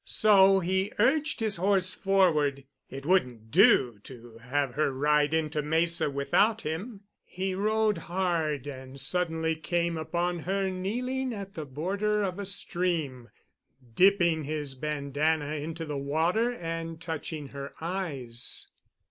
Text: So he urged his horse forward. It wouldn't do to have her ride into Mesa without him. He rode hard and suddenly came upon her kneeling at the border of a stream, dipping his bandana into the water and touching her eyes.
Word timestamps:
So 0.03 0.61
he 0.61 0.91
urged 0.97 1.41
his 1.41 1.57
horse 1.57 1.93
forward. 1.93 2.63
It 2.89 3.05
wouldn't 3.05 3.51
do 3.51 3.99
to 4.05 4.39
have 4.39 4.73
her 4.73 4.91
ride 4.91 5.31
into 5.31 5.61
Mesa 5.61 6.09
without 6.09 6.61
him. 6.63 7.01
He 7.23 7.53
rode 7.53 7.99
hard 7.99 8.65
and 8.65 8.99
suddenly 8.99 9.55
came 9.55 9.97
upon 9.97 10.39
her 10.39 10.71
kneeling 10.71 11.35
at 11.35 11.53
the 11.53 11.65
border 11.65 12.23
of 12.23 12.39
a 12.39 12.47
stream, 12.47 13.29
dipping 13.93 14.45
his 14.45 14.73
bandana 14.73 15.57
into 15.61 15.85
the 15.85 15.99
water 15.99 16.51
and 16.51 16.99
touching 16.99 17.49
her 17.49 17.75
eyes. 17.79 18.69